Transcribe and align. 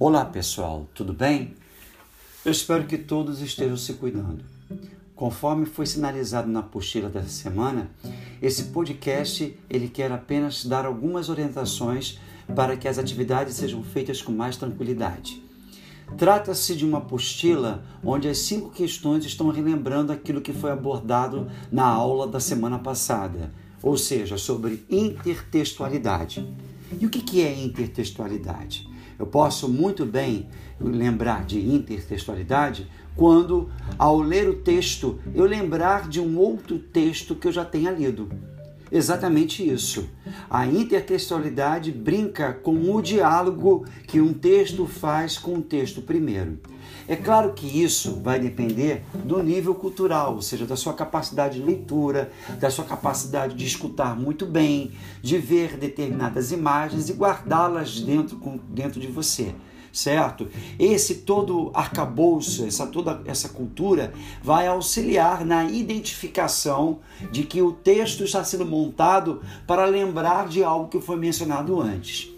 Olá 0.00 0.24
pessoal, 0.24 0.86
tudo 0.94 1.12
bem? 1.12 1.54
Eu 2.44 2.52
espero 2.52 2.86
que 2.86 2.96
todos 2.96 3.42
estejam 3.42 3.76
se 3.76 3.94
cuidando. 3.94 4.44
Conforme 5.16 5.66
foi 5.66 5.86
sinalizado 5.86 6.48
na 6.48 6.60
apostila 6.60 7.08
dessa 7.08 7.30
semana, 7.30 7.90
esse 8.40 8.66
podcast 8.66 9.58
ele 9.68 9.88
quer 9.88 10.12
apenas 10.12 10.64
dar 10.64 10.86
algumas 10.86 11.28
orientações 11.28 12.20
para 12.54 12.76
que 12.76 12.86
as 12.86 12.96
atividades 12.96 13.56
sejam 13.56 13.82
feitas 13.82 14.22
com 14.22 14.30
mais 14.30 14.56
tranquilidade. 14.56 15.42
Trata-se 16.16 16.76
de 16.76 16.84
uma 16.84 16.98
apostila 16.98 17.84
onde 18.04 18.28
as 18.28 18.38
cinco 18.38 18.70
questões 18.70 19.24
estão 19.24 19.50
relembrando 19.50 20.12
aquilo 20.12 20.40
que 20.40 20.52
foi 20.52 20.70
abordado 20.70 21.50
na 21.72 21.84
aula 21.84 22.28
da 22.28 22.38
semana 22.38 22.78
passada, 22.78 23.52
ou 23.82 23.98
seja, 23.98 24.38
sobre 24.38 24.86
intertextualidade. 24.88 26.48
E 27.00 27.04
o 27.04 27.10
que 27.10 27.42
é 27.42 27.52
intertextualidade? 27.60 28.86
Eu 29.18 29.26
posso 29.26 29.68
muito 29.68 30.06
bem 30.06 30.48
lembrar 30.80 31.44
de 31.44 31.58
intertextualidade 31.58 32.88
quando, 33.16 33.68
ao 33.98 34.20
ler 34.20 34.48
o 34.48 34.54
texto, 34.54 35.18
eu 35.34 35.44
lembrar 35.44 36.08
de 36.08 36.20
um 36.20 36.38
outro 36.38 36.78
texto 36.78 37.34
que 37.34 37.48
eu 37.48 37.52
já 37.52 37.64
tenha 37.64 37.90
lido. 37.90 38.28
Exatamente 38.90 39.66
isso. 39.68 40.08
A 40.48 40.66
intertextualidade 40.66 41.92
brinca 41.92 42.52
com 42.52 42.94
o 42.94 43.02
diálogo 43.02 43.84
que 44.06 44.20
um 44.20 44.32
texto 44.32 44.86
faz 44.86 45.36
com 45.36 45.54
o 45.54 45.62
texto 45.62 46.00
primeiro. 46.00 46.58
É 47.06 47.16
claro 47.16 47.52
que 47.54 47.66
isso 47.82 48.20
vai 48.22 48.38
depender 48.38 49.02
do 49.24 49.42
nível 49.42 49.74
cultural, 49.74 50.34
ou 50.34 50.42
seja, 50.42 50.66
da 50.66 50.76
sua 50.76 50.92
capacidade 50.92 51.58
de 51.58 51.64
leitura, 51.64 52.30
da 52.58 52.70
sua 52.70 52.84
capacidade 52.84 53.54
de 53.54 53.64
escutar 53.64 54.18
muito 54.18 54.44
bem, 54.44 54.92
de 55.22 55.38
ver 55.38 55.76
determinadas 55.76 56.52
imagens 56.52 57.08
e 57.08 57.14
guardá-las 57.14 58.00
dentro, 58.00 58.38
dentro 58.68 59.00
de 59.00 59.06
você 59.06 59.54
certo? 59.92 60.48
Esse 60.78 61.16
todo 61.16 61.70
arcabouço, 61.74 62.66
essa 62.66 62.86
toda 62.86 63.22
essa 63.24 63.48
cultura 63.48 64.12
vai 64.42 64.66
auxiliar 64.66 65.44
na 65.44 65.64
identificação 65.64 66.98
de 67.30 67.42
que 67.42 67.62
o 67.62 67.72
texto 67.72 68.24
está 68.24 68.42
sendo 68.44 68.66
montado 68.66 69.42
para 69.66 69.84
lembrar 69.84 70.48
de 70.48 70.62
algo 70.62 70.88
que 70.88 71.00
foi 71.00 71.16
mencionado 71.16 71.80
antes. 71.80 72.30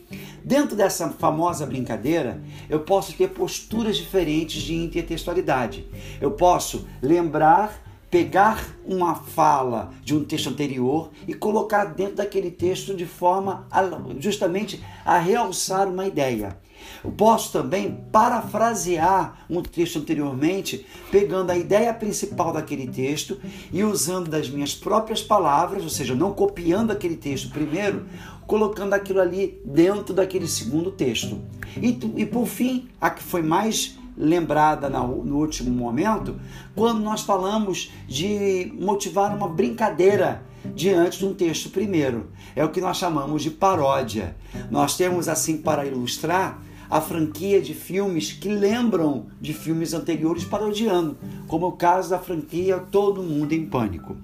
Dentro 0.45 0.75
dessa 0.75 1.09
famosa 1.11 1.67
brincadeira, 1.67 2.43
eu 2.69 2.81
posso 2.81 3.13
ter 3.13 3.29
posturas 3.29 3.97
diferentes 3.97 4.63
de 4.63 4.75
intertextualidade. 4.75 5.87
Eu 6.21 6.33
posso 6.33 6.87
lembrar, 7.03 7.83
pegar 8.11 8.67
uma 8.85 9.15
fala 9.15 9.93
de 10.03 10.17
um 10.17 10.25
texto 10.25 10.49
anterior 10.49 11.11
e 11.29 11.33
colocar 11.33 11.85
dentro 11.85 12.17
daquele 12.17 12.51
texto 12.51 12.95
de 12.95 13.07
forma 13.07 13.67
a, 13.71 13.83
justamente 14.19 14.83
a 15.05 15.19
realçar 15.19 15.87
uma 15.89 16.07
ideia. 16.07 16.59
Eu 17.05 17.13
posso 17.13 17.53
também 17.53 18.05
parafrasear 18.11 19.45
um 19.49 19.63
texto 19.63 19.99
anteriormente, 19.99 20.87
pegando 21.11 21.51
a 21.51 21.57
ideia 21.57 21.93
principal 21.93 22.53
daquele 22.53 22.89
texto 22.89 23.39
e 23.73 23.85
usando 23.85 24.29
das 24.29 24.49
minhas 24.49 24.75
próprias 24.75 25.23
palavras, 25.23 25.83
ou 25.83 25.91
seja, 25.91 26.15
não 26.15 26.33
copiando 26.33 26.91
aquele 26.91 27.17
texto 27.17 27.51
primeiro, 27.51 28.07
colocando 28.47 28.95
aquilo 28.95 29.21
ali 29.21 29.61
dentro 29.65 30.13
daquele 30.13 30.49
segundo 30.49 30.91
texto. 30.91 31.41
E, 31.77 31.99
e 32.17 32.27
por 32.27 32.47
fim, 32.47 32.89
a 33.01 33.11
que 33.11 33.23
foi 33.23 33.43
mais 33.43 33.97
lembrada 34.17 34.89
no 34.89 35.37
último 35.37 35.71
momento, 35.71 36.39
quando 36.75 37.01
nós 37.01 37.23
falamos 37.23 37.93
de 38.07 38.73
motivar 38.79 39.35
uma 39.35 39.49
brincadeira 39.49 40.43
diante 40.75 41.19
de 41.19 41.27
um 41.27 41.35
texto 41.35 41.71
primeiro. 41.71 42.31
É 42.55 42.65
o 42.65 42.71
que 42.71 42.81
nós 42.81 42.97
chamamos 42.97 43.43
de 43.43 43.51
paródia. 43.51 44.37
Nós 44.71 44.97
temos 44.97 45.29
assim 45.29 45.59
para 45.59 45.87
ilustrar 45.87 46.61
a 46.91 47.01
franquia 47.01 47.63
de 47.63 47.73
filmes 47.73 48.33
que 48.33 48.49
lembram 48.49 49.27
de 49.41 49.55
filmes 49.55 49.95
anteriores 49.95 50.45
parodiando, 50.45 51.17
como 51.47 51.69
o 51.69 51.73
caso 51.73 52.11
da 52.11 52.19
franquia 52.19 52.79
Todo 52.79 53.23
Mundo 53.23 53.53
em 53.53 53.65
Pânico. 53.65 54.17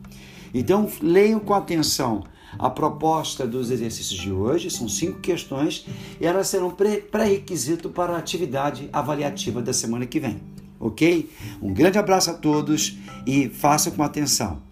Então, 0.55 0.89
leiam 1.03 1.41
com 1.41 1.55
atenção 1.55 2.25
a 2.59 2.71
proposta 2.71 3.47
dos 3.47 3.71
exercícios 3.71 4.19
de 4.19 4.33
hoje, 4.33 4.71
são 4.71 4.89
cinco 4.89 5.21
questões, 5.21 5.87
e 6.21 6.27
elas 6.27 6.49
serão 6.49 6.71
pré-requisito 6.71 7.91
para 7.91 8.15
a 8.15 8.19
atividade 8.19 8.89
avaliativa 8.93 9.61
da 9.61 9.73
semana 9.73 10.07
que 10.07 10.19
vem. 10.19 10.41
Ok? 10.79 11.31
Um 11.61 11.73
grande 11.73 11.99
abraço 11.99 12.31
a 12.31 12.35
todos 12.35 12.97
e 13.27 13.49
façam 13.49 13.93
com 13.93 14.03
atenção. 14.03 14.63